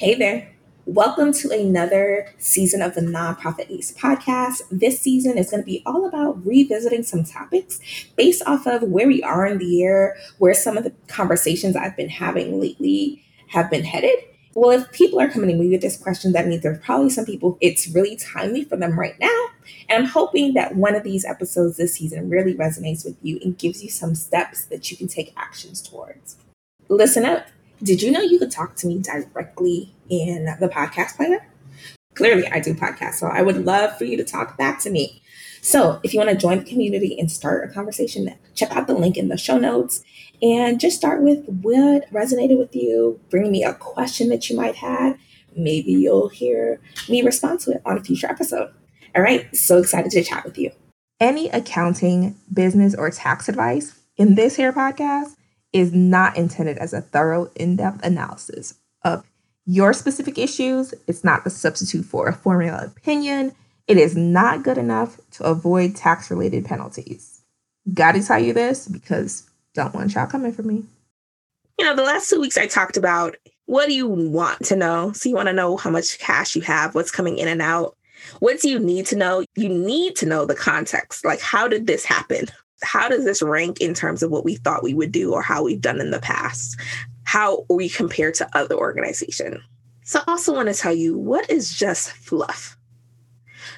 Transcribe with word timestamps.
Hey 0.00 0.14
there. 0.14 0.48
Welcome 0.86 1.34
to 1.34 1.50
another 1.50 2.32
season 2.38 2.80
of 2.80 2.94
the 2.94 3.02
Nonprofit 3.02 3.70
Ace 3.70 3.92
podcast. 3.92 4.62
This 4.70 4.98
season 4.98 5.36
is 5.36 5.50
going 5.50 5.60
to 5.62 5.66
be 5.66 5.82
all 5.84 6.06
about 6.06 6.42
revisiting 6.42 7.02
some 7.02 7.22
topics 7.22 7.80
based 8.16 8.42
off 8.46 8.66
of 8.66 8.84
where 8.84 9.06
we 9.06 9.22
are 9.22 9.44
in 9.44 9.58
the 9.58 9.66
year, 9.66 10.16
where 10.38 10.54
some 10.54 10.78
of 10.78 10.84
the 10.84 10.94
conversations 11.08 11.76
I've 11.76 11.98
been 11.98 12.08
having 12.08 12.58
lately 12.58 13.22
have 13.48 13.70
been 13.70 13.84
headed. 13.84 14.18
Well, 14.54 14.70
if 14.70 14.90
people 14.90 15.20
are 15.20 15.28
coming 15.28 15.50
to 15.50 15.54
me 15.54 15.68
with 15.68 15.82
this 15.82 15.98
question, 15.98 16.32
that 16.32 16.46
means 16.46 16.62
there's 16.62 16.82
probably 16.82 17.10
some 17.10 17.26
people 17.26 17.58
it's 17.60 17.86
really 17.88 18.16
timely 18.16 18.64
for 18.64 18.78
them 18.78 18.98
right 18.98 19.20
now. 19.20 19.48
And 19.90 20.04
I'm 20.04 20.08
hoping 20.08 20.54
that 20.54 20.76
one 20.76 20.94
of 20.94 21.02
these 21.02 21.26
episodes 21.26 21.76
this 21.76 21.96
season 21.96 22.30
really 22.30 22.54
resonates 22.54 23.04
with 23.04 23.18
you 23.20 23.38
and 23.44 23.58
gives 23.58 23.82
you 23.82 23.90
some 23.90 24.14
steps 24.14 24.64
that 24.64 24.90
you 24.90 24.96
can 24.96 25.08
take 25.08 25.34
actions 25.36 25.82
towards. 25.82 26.38
Listen 26.88 27.26
up 27.26 27.48
did 27.82 28.02
you 28.02 28.10
know 28.10 28.20
you 28.20 28.38
could 28.38 28.50
talk 28.50 28.76
to 28.76 28.86
me 28.86 28.98
directly 28.98 29.94
in 30.08 30.46
the 30.60 30.68
podcast 30.68 31.16
player? 31.16 31.46
Clearly, 32.14 32.46
I 32.48 32.60
do 32.60 32.74
podcasts, 32.74 33.14
so 33.14 33.28
I 33.28 33.42
would 33.42 33.64
love 33.64 33.96
for 33.96 34.04
you 34.04 34.16
to 34.16 34.24
talk 34.24 34.58
back 34.58 34.80
to 34.80 34.90
me. 34.90 35.22
So, 35.62 36.00
if 36.02 36.12
you 36.12 36.18
want 36.18 36.30
to 36.30 36.36
join 36.36 36.58
the 36.58 36.64
community 36.64 37.18
and 37.18 37.30
start 37.30 37.68
a 37.68 37.72
conversation, 37.72 38.34
check 38.54 38.70
out 38.72 38.86
the 38.86 38.94
link 38.94 39.16
in 39.16 39.28
the 39.28 39.36
show 39.36 39.58
notes 39.58 40.02
and 40.42 40.80
just 40.80 40.96
start 40.96 41.22
with 41.22 41.46
what 41.46 42.10
resonated 42.12 42.58
with 42.58 42.74
you. 42.74 43.20
Bring 43.30 43.52
me 43.52 43.62
a 43.62 43.74
question 43.74 44.28
that 44.30 44.50
you 44.50 44.56
might 44.56 44.76
have. 44.76 45.18
Maybe 45.56 45.92
you'll 45.92 46.28
hear 46.28 46.80
me 47.08 47.22
respond 47.22 47.60
to 47.60 47.72
it 47.72 47.82
on 47.84 47.98
a 47.98 48.02
future 48.02 48.26
episode. 48.26 48.72
All 49.14 49.22
right, 49.22 49.54
so 49.54 49.78
excited 49.78 50.10
to 50.12 50.22
chat 50.22 50.44
with 50.44 50.58
you. 50.58 50.70
Any 51.20 51.48
accounting, 51.50 52.36
business, 52.52 52.94
or 52.94 53.10
tax 53.10 53.48
advice 53.48 53.98
in 54.16 54.34
this 54.34 54.56
here 54.56 54.72
podcast 54.72 55.34
is 55.72 55.92
not 55.92 56.36
intended 56.36 56.78
as 56.78 56.92
a 56.92 57.00
thorough, 57.00 57.50
in 57.56 57.76
depth 57.76 58.04
analysis 58.04 58.74
of 59.04 59.24
your 59.66 59.92
specific 59.92 60.38
issues. 60.38 60.94
It's 61.06 61.22
not 61.24 61.46
a 61.46 61.50
substitute 61.50 62.04
for 62.04 62.28
a 62.28 62.32
formula 62.32 62.84
opinion. 62.84 63.52
It 63.86 63.96
is 63.96 64.16
not 64.16 64.62
good 64.62 64.78
enough 64.78 65.20
to 65.32 65.44
avoid 65.44 65.96
tax 65.96 66.30
related 66.30 66.64
penalties. 66.64 67.42
Gotta 67.92 68.22
tell 68.22 68.40
you 68.40 68.52
this 68.52 68.88
because 68.88 69.48
don't 69.74 69.94
want 69.94 70.14
y'all 70.14 70.26
coming 70.26 70.52
for 70.52 70.62
me. 70.62 70.84
You 71.78 71.84
know, 71.86 71.96
the 71.96 72.02
last 72.02 72.28
two 72.28 72.40
weeks 72.40 72.58
I 72.58 72.66
talked 72.66 72.96
about 72.96 73.36
what 73.66 73.86
do 73.86 73.94
you 73.94 74.08
want 74.08 74.64
to 74.66 74.76
know? 74.76 75.12
So 75.12 75.28
you 75.28 75.34
want 75.34 75.48
to 75.48 75.52
know 75.52 75.76
how 75.76 75.90
much 75.90 76.18
cash 76.18 76.56
you 76.56 76.62
have, 76.62 76.94
what's 76.94 77.12
coming 77.12 77.38
in 77.38 77.46
and 77.46 77.62
out. 77.62 77.96
What 78.40 78.60
do 78.60 78.68
you 78.68 78.78
need 78.78 79.06
to 79.06 79.16
know? 79.16 79.44
You 79.54 79.68
need 79.68 80.16
to 80.16 80.26
know 80.26 80.44
the 80.44 80.56
context. 80.56 81.24
Like, 81.24 81.40
how 81.40 81.68
did 81.68 81.86
this 81.86 82.04
happen? 82.04 82.46
How 82.82 83.08
does 83.08 83.24
this 83.24 83.42
rank 83.42 83.80
in 83.80 83.94
terms 83.94 84.22
of 84.22 84.30
what 84.30 84.44
we 84.44 84.56
thought 84.56 84.82
we 84.82 84.94
would 84.94 85.12
do 85.12 85.32
or 85.32 85.42
how 85.42 85.62
we've 85.62 85.80
done 85.80 86.00
in 86.00 86.10
the 86.10 86.20
past? 86.20 86.78
How 87.24 87.64
we 87.68 87.88
compare 87.88 88.32
to 88.32 88.48
other 88.56 88.74
organizations? 88.74 89.58
So 90.04 90.20
I 90.26 90.32
also 90.32 90.54
want 90.54 90.68
to 90.68 90.74
tell 90.74 90.94
you 90.94 91.16
what 91.16 91.48
is 91.50 91.74
just 91.74 92.10
fluff. 92.10 92.76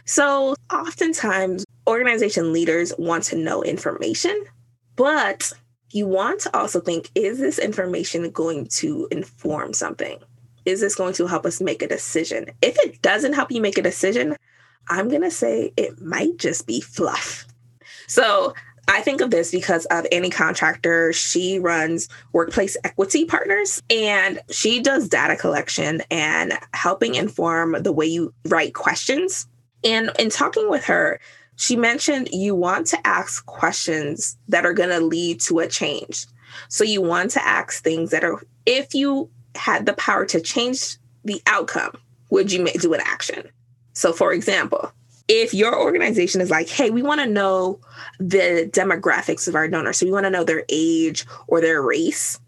So 0.05 0.55
oftentimes 0.73 1.65
organization 1.87 2.53
leaders 2.53 2.93
want 2.99 3.25
to 3.25 3.37
know 3.37 3.63
information, 3.63 4.45
but 4.97 5.53
you 5.91 6.07
want 6.07 6.41
to 6.41 6.57
also 6.57 6.81
think 6.81 7.11
is 7.15 7.39
this 7.39 7.59
information 7.59 8.31
going 8.31 8.67
to 8.77 9.09
inform 9.11 9.75
something? 9.75 10.19
Is 10.65 10.81
this 10.81 10.95
going 10.95 11.13
to 11.15 11.27
help 11.27 11.45
us 11.45 11.61
make 11.61 11.83
a 11.83 11.89
decision? 11.89 12.47
If 12.63 12.79
it 12.79 13.03
doesn't 13.03 13.35
help 13.35 13.51
you 13.51 13.61
make 13.61 13.79
a 13.79 13.83
decision, 13.83 14.37
I'm 14.89 15.09
going 15.09 15.23
to 15.23 15.31
say 15.31 15.73
it 15.77 16.01
might 16.01 16.39
just 16.39 16.67
be 16.67 16.81
fluff. 16.81 17.47
So 18.07 18.55
I 18.93 19.01
think 19.01 19.23
of 19.23 19.31
this 19.31 19.51
because 19.51 19.87
of 19.87 20.07
Annie 20.13 20.29
Contractor. 20.29 21.15
She 21.15 21.59
runs 21.59 22.11
Workplace 22.33 22.77
Equity 22.85 23.25
Partners 23.25 23.83
and 23.89 24.39
she 24.51 24.81
does 24.81 25.09
data 25.09 25.35
collection 25.35 26.03
and 26.11 26.53
helping 26.75 27.15
inform 27.15 27.83
the 27.83 27.93
way 27.93 28.05
you 28.05 28.35
write 28.49 28.75
questions. 28.75 29.49
And 29.83 30.11
in 30.19 30.29
talking 30.29 30.69
with 30.69 30.85
her, 30.85 31.21
she 31.57 31.75
mentioned 31.75 32.29
you 32.33 32.55
want 32.55 32.87
to 32.89 33.07
ask 33.07 33.47
questions 33.47 34.37
that 34.49 34.67
are 34.67 34.75
going 34.75 34.91
to 34.91 35.01
lead 35.01 35.41
to 35.43 35.61
a 35.61 35.67
change. 35.67 36.27
So 36.69 36.85
you 36.85 37.01
want 37.01 37.31
to 37.31 37.43
ask 37.43 37.83
things 37.83 38.11
that 38.11 38.25
are, 38.25 38.43
if 38.67 38.95
you 38.95 39.31
had 39.55 39.87
the 39.87 39.95
power 39.95 40.27
to 40.27 40.41
change 40.41 40.99
the 41.25 41.41
outcome, 41.47 41.97
would 42.29 42.53
you 42.53 42.67
do 42.79 42.93
an 42.93 43.01
action? 43.03 43.49
So, 43.95 44.13
for 44.13 44.35
example, 44.35 44.93
if 45.29 45.55
your 45.55 45.79
organization 45.79 46.41
is 46.41 46.51
like, 46.51 46.69
hey, 46.69 46.91
we 46.91 47.03
want 47.03 47.21
to 47.21 47.27
know 47.27 47.81
the 48.19 48.69
demographics 48.73 49.49
of 49.49 49.55
our 49.55 49.69
donors, 49.69 49.99
so 49.99 50.07
we 50.07 50.13
want 50.13 50.25
to 50.25 50.31
know 50.31 50.45
their 50.45 50.65
age 50.69 51.27
or 51.47 51.61
their 51.61 51.83
race, 51.83 52.41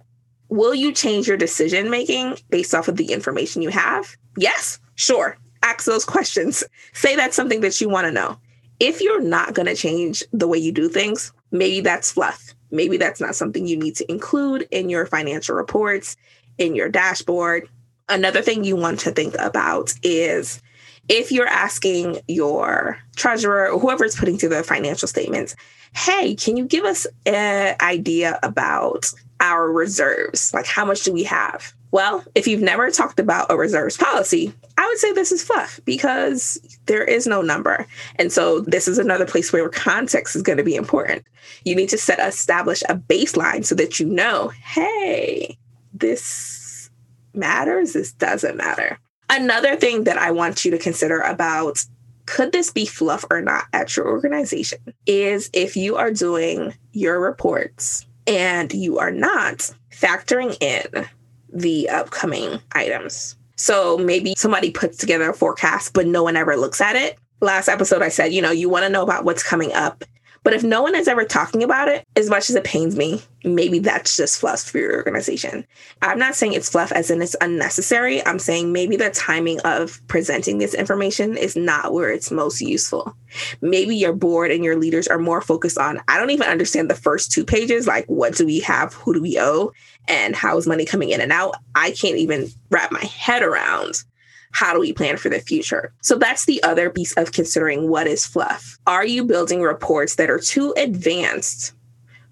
will 0.49 0.75
you 0.75 0.93
change 0.93 1.27
your 1.27 1.37
decision 1.37 1.91
making 1.91 2.37
based 2.51 2.75
off 2.75 2.89
of 2.89 2.97
the 2.97 3.13
information 3.13 3.63
you 3.63 3.71
have? 3.71 4.17
Yes, 4.37 4.79
sure. 4.95 5.37
Ask 5.63 5.85
those 5.87 6.05
questions. 6.05 6.65
Say 6.93 7.17
that's 7.17 7.37
something 7.37 7.61
that 7.61 7.81
you 7.81 7.89
want 7.89 8.07
to 8.07 8.13
know. 8.13 8.39
If 8.81 9.01
you're 9.01 9.23
not 9.23 9.55
going 9.55 9.67
to 9.67 9.75
change 9.75 10.23
the 10.33 10.49
way 10.49 10.59
you 10.59 10.73
do 10.73 10.89
things, 10.89 11.33
maybe 11.53 11.81
that's 11.81 12.13
fluff. 12.13 12.55
Maybe 12.71 12.97
that's 12.97 13.21
not 13.21 13.37
something 13.37 13.67
you 13.67 13.77
need 13.77 13.95
to 13.97 14.11
include 14.11 14.67
in 14.71 14.89
your 14.91 15.07
financial 15.07 15.55
reports, 15.55 16.17
in 16.59 16.75
your 16.75 16.89
dashboard. 16.89 17.69
Another 18.09 18.43
thing 18.43 18.65
you 18.65 18.77
want 18.77 19.01
to 19.01 19.13
think 19.13 19.35
about 19.39 19.95
is 20.03 20.61
if 21.09 21.31
you're 21.31 21.47
asking 21.47 22.21
your 22.29 22.99
treasurer 23.17 23.71
or 23.71 23.79
whoever's 23.79 24.17
putting 24.17 24.39
together 24.39 24.63
financial 24.63 25.09
statements, 25.09 25.55
hey, 25.95 26.35
can 26.35 26.57
you 26.57 26.65
give 26.65 26.85
us 26.85 27.07
an 27.27 27.77
idea 27.81 28.39
about 28.43 29.07
our 29.41 29.71
reserves? 29.71 30.53
Like, 30.55 30.67
how 30.67 30.85
much 30.85 31.03
do 31.03 31.13
we 31.13 31.25
have? 31.25 31.73
Well, 31.91 32.25
if 32.35 32.49
you've 32.49 32.61
never 32.61 32.91
talked 32.91 33.21
about 33.21 33.53
a 33.53 33.57
reserves 33.57 33.97
policy, 33.97 34.53
I 34.77 34.87
would 34.87 34.99
say 34.99 35.13
this 35.13 35.31
is 35.31 35.45
fluff 35.45 35.79
because 35.85 36.59
there 36.87 37.05
is 37.05 37.27
no 37.27 37.41
number. 37.41 37.87
And 38.17 38.33
so 38.33 38.61
this 38.61 38.89
is 38.89 38.99
another 38.99 39.27
place 39.27 39.53
where 39.53 39.69
context 39.69 40.35
is 40.35 40.43
going 40.43 40.59
to 40.59 40.65
be 40.65 40.75
important. 40.75 41.25
You 41.65 41.77
need 41.77 41.91
to 41.91 41.99
set 41.99 42.19
establish 42.19 42.83
a 42.89 42.97
baseline 42.97 43.65
so 43.65 43.77
that 43.77 44.01
you 44.01 44.07
know, 44.07 44.49
hey, 44.49 45.57
this 45.93 46.91
matters, 47.33 47.93
this 47.93 48.13
doesn't 48.13 48.57
matter. 48.57 48.99
Another 49.31 49.77
thing 49.77 50.05
that 50.05 50.19
I 50.19 50.31
want 50.31 50.65
you 50.65 50.71
to 50.71 50.79
consider 50.79 51.21
about 51.21 51.85
could 52.27 52.53
this 52.53 52.71
be 52.71 52.87
fluff 52.87 53.25
or 53.31 53.43
not 53.43 53.65
at 53.73 53.97
your 53.97 54.09
organization 54.09 54.79
is 55.07 55.51
if 55.53 55.77
you 55.77 55.97
are 55.97 56.11
doing 56.11 56.75
your 56.93 57.21
reports 57.21 58.07
and 58.27 58.73
you 58.73 58.99
are 58.99 59.11
not 59.11 59.71
factoring 59.91 60.57
in 60.63 61.07
the 61.53 61.89
upcoming 61.91 62.61
items. 62.73 63.37
So 63.57 63.99
maybe 63.99 64.35
somebody 64.37 64.71
puts 64.71 64.97
together 64.97 65.31
a 65.31 65.35
forecast, 65.35 65.93
but 65.93 66.07
no 66.07 66.23
one 66.23 66.37
ever 66.37 66.57
looks 66.57 66.81
at 66.81 66.97
it. 66.97 67.19
Last 67.41 67.69
episode, 67.69 68.03
I 68.03 68.09
said, 68.09 68.33
you 68.33 68.43
know, 68.43 68.51
you 68.51 68.69
want 68.69 68.85
to 68.85 68.89
know 68.89 69.03
about 69.03 69.25
what's 69.25 69.43
coming 69.43 69.73
up 69.73 70.05
but 70.45 70.53
if 70.53 70.63
no 70.63 70.83
one 70.83 70.95
is 70.95 71.09
ever 71.09 71.25
talking 71.25 71.63
about 71.63 71.89
it, 71.89 72.07
as 72.17 72.31
much 72.31 72.51
as 72.51 72.57
it 72.57 72.65
pains 72.65 72.97
me, 72.97 73.23
maybe 73.45 73.79
that's 73.79 74.17
just 74.17 74.39
fluff 74.39 74.63
for 74.63 74.79
your 74.79 74.95
organization. 74.95 75.67
I'm 76.03 76.19
not 76.19 76.35
saying 76.35 76.53
it's 76.53 76.69
fluff 76.69 76.93
as 76.93 77.11
in 77.11 77.23
it's 77.23 77.35
unnecessary. 77.41 78.25
I'm 78.25 78.39
saying 78.39 78.71
maybe 78.71 78.97
the 78.97 79.11
timing 79.11 79.59
of 79.61 80.01
presenting 80.07 80.59
this 80.59 80.75
information 80.75 81.37
is 81.39 81.57
not 81.57 81.95
where 81.95 82.11
it's 82.11 82.31
most 82.31 82.61
useful. 82.61 83.17
Maybe 83.63 83.97
your 83.97 84.13
board 84.13 84.51
and 84.51 84.63
your 84.63 84.77
leaders 84.77 85.09
are 85.09 85.19
more 85.19 85.41
focused 85.41 85.79
on, 85.79 86.01
I 86.09 86.19
don't 86.19 86.31
even 86.31 86.47
understand 86.47 86.91
the 86.91 86.95
first 86.95 87.33
two 87.33 87.45
pages, 87.45 87.87
like 87.87 88.05
what 88.07 88.35
do 88.35 88.45
we 88.45 88.61
have, 88.61 88.93
who 88.93 89.15
do 89.15 89.23
we 89.23 89.39
owe, 89.41 89.73
and 90.07 90.37
how 90.37 90.59
is 90.59 90.67
money 90.67 90.85
coming 90.85 91.09
in 91.09 91.23
and 91.23 91.33
out. 91.33 91.57
I 91.75 91.93
can't 91.93 92.19
even 92.19 92.49
wrap 92.71 92.93
my 92.93 93.05
head 93.05 93.43
around 93.43 94.05
how 94.55 94.73
do 94.73 94.79
we 94.79 94.93
plan 94.93 95.17
for 95.17 95.29
the 95.29 95.41
future? 95.41 95.93
So 96.01 96.17
that's 96.17 96.45
the 96.47 96.63
other 96.63 96.89
piece 96.89 97.13
of 97.15 97.33
considering 97.33 97.89
what 97.89 98.07
is 98.07 98.25
fluff. 98.25 98.79
Are 98.87 99.05
you 99.05 99.25
building 99.25 99.61
reports 99.61 100.15
that 100.15 100.31
are 100.31 100.39
too 100.39 100.73
advanced 100.77 101.75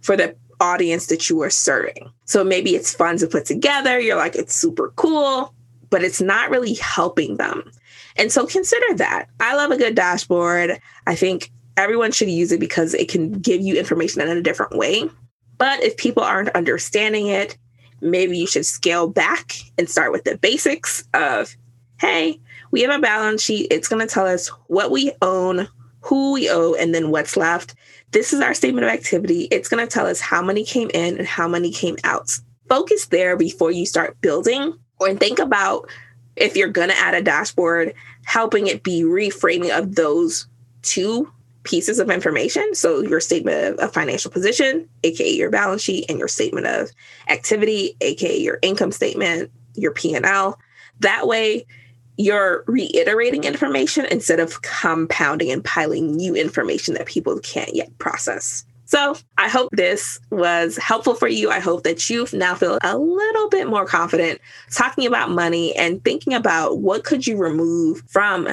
for 0.02 0.16
the 0.16 0.36
audience 0.60 1.08
that 1.08 1.28
you 1.28 1.42
are 1.42 1.50
serving? 1.50 2.12
So 2.24 2.44
maybe 2.44 2.76
it's 2.76 2.94
fun 2.94 3.18
to 3.18 3.26
put 3.26 3.44
together. 3.44 3.98
You're 3.98 4.16
like, 4.16 4.36
it's 4.36 4.54
super 4.54 4.92
cool, 4.94 5.52
but 5.90 6.04
it's 6.04 6.20
not 6.20 6.48
really 6.48 6.74
helping 6.74 7.38
them. 7.38 7.70
And 8.16 8.30
so 8.30 8.46
consider 8.46 8.94
that. 8.96 9.26
I 9.40 9.56
love 9.56 9.72
a 9.72 9.76
good 9.76 9.96
dashboard. 9.96 10.80
I 11.08 11.16
think 11.16 11.50
everyone 11.76 12.12
should 12.12 12.30
use 12.30 12.52
it 12.52 12.60
because 12.60 12.94
it 12.94 13.08
can 13.08 13.32
give 13.32 13.60
you 13.60 13.76
information 13.76 14.20
in 14.20 14.28
a 14.28 14.42
different 14.42 14.76
way. 14.76 15.10
But 15.58 15.82
if 15.82 15.96
people 15.96 16.22
aren't 16.22 16.50
understanding 16.50 17.26
it, 17.26 17.58
maybe 18.00 18.38
you 18.38 18.46
should 18.46 18.66
scale 18.66 19.08
back 19.08 19.54
and 19.76 19.90
start 19.90 20.12
with 20.12 20.22
the 20.22 20.38
basics 20.38 21.02
of 21.14 21.56
hey, 22.02 22.36
we 22.72 22.82
have 22.82 22.90
a 22.90 23.00
balance 23.00 23.40
sheet. 23.40 23.68
It's 23.70 23.86
going 23.86 24.04
to 24.04 24.12
tell 24.12 24.26
us 24.26 24.48
what 24.66 24.90
we 24.90 25.12
own, 25.22 25.68
who 26.00 26.32
we 26.32 26.50
owe, 26.50 26.74
and 26.74 26.92
then 26.92 27.12
what's 27.12 27.36
left. 27.36 27.76
This 28.10 28.32
is 28.32 28.40
our 28.40 28.54
statement 28.54 28.84
of 28.84 28.92
activity. 28.92 29.46
It's 29.52 29.68
going 29.68 29.86
to 29.86 29.90
tell 29.90 30.06
us 30.06 30.20
how 30.20 30.42
many 30.42 30.64
came 30.64 30.90
in 30.92 31.16
and 31.16 31.28
how 31.28 31.46
many 31.46 31.70
came 31.70 31.96
out. 32.02 32.28
Focus 32.68 33.06
there 33.06 33.36
before 33.36 33.70
you 33.70 33.86
start 33.86 34.20
building, 34.20 34.76
or 34.98 35.14
think 35.14 35.38
about 35.38 35.88
if 36.34 36.56
you're 36.56 36.68
going 36.68 36.88
to 36.88 36.98
add 36.98 37.14
a 37.14 37.22
dashboard, 37.22 37.94
helping 38.24 38.66
it 38.66 38.82
be 38.82 39.02
reframing 39.04 39.70
of 39.76 39.94
those 39.94 40.48
two 40.82 41.30
pieces 41.62 42.00
of 42.00 42.10
information. 42.10 42.74
So 42.74 43.00
your 43.02 43.20
statement 43.20 43.78
of 43.78 43.94
financial 43.94 44.32
position, 44.32 44.88
aka 45.04 45.30
your 45.30 45.50
balance 45.50 45.82
sheet, 45.82 46.06
and 46.08 46.18
your 46.18 46.26
statement 46.26 46.66
of 46.66 46.90
activity, 47.28 47.96
aka 48.00 48.36
your 48.36 48.58
income 48.60 48.90
statement, 48.90 49.52
your 49.74 49.92
P&L 49.92 50.58
That 50.98 51.28
way, 51.28 51.64
you're 52.16 52.64
reiterating 52.66 53.44
information 53.44 54.04
instead 54.06 54.40
of 54.40 54.62
compounding 54.62 55.50
and 55.50 55.64
piling 55.64 56.14
new 56.14 56.34
information 56.34 56.94
that 56.94 57.06
people 57.06 57.38
can't 57.40 57.74
yet 57.74 57.96
process. 57.98 58.64
So 58.84 59.16
I 59.38 59.48
hope 59.48 59.70
this 59.72 60.20
was 60.30 60.76
helpful 60.76 61.14
for 61.14 61.26
you. 61.26 61.50
I 61.50 61.60
hope 61.60 61.82
that 61.84 62.10
you 62.10 62.26
now 62.34 62.54
feel 62.54 62.78
a 62.82 62.98
little 62.98 63.48
bit 63.48 63.66
more 63.66 63.86
confident 63.86 64.38
talking 64.70 65.06
about 65.06 65.30
money 65.30 65.74
and 65.76 66.04
thinking 66.04 66.34
about 66.34 66.78
what 66.78 67.02
could 67.02 67.26
you 67.26 67.38
remove 67.38 68.02
from 68.08 68.48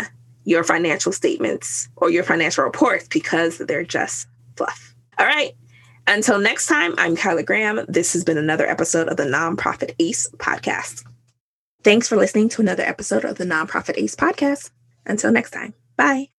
your 0.46 0.64
financial 0.64 1.12
statements 1.12 1.90
or 1.98 2.10
your 2.10 2.24
financial 2.24 2.64
reports 2.64 3.08
because 3.10 3.58
they're 3.58 3.84
just 3.84 4.28
fluff. 4.56 4.96
All 5.18 5.26
right. 5.26 5.54
Until 6.08 6.40
next 6.40 6.68
time, 6.68 6.96
I'm 6.98 7.18
Kyla 7.18 7.44
Graham. 7.44 7.82
This 7.90 8.14
has 8.14 8.24
been 8.24 8.38
another 8.38 8.66
episode 8.66 9.10
of 9.10 9.18
the 9.18 9.26
Nonprofit 9.26 9.94
Ace 10.00 10.30
podcast. 10.38 11.04
Thanks 11.90 12.08
for 12.08 12.18
listening 12.18 12.50
to 12.50 12.62
another 12.62 12.84
episode 12.84 13.26
of 13.26 13.40
the 13.40 13.46
Nonprofit 13.46 13.98
Ace 13.98 14.16
podcast. 14.16 14.70
Until 15.08 15.32
next 15.32 15.50
time, 15.50 15.74
bye. 15.98 16.30